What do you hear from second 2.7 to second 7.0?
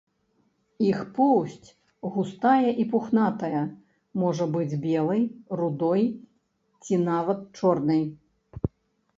і пухнатая, можа быць белай, рудой ці